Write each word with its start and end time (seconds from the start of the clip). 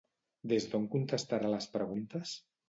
Des 0.53 0.65
d'on 0.71 0.87
contestarà 0.95 1.53
les 1.57 1.69
preguntes? 1.77 2.35